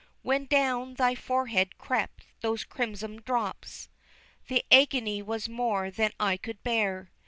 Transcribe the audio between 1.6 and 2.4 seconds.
crept